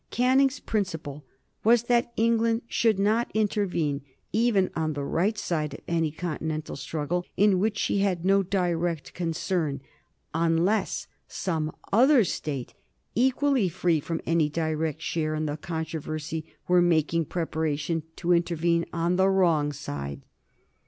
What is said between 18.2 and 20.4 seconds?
intervene on the wrong side.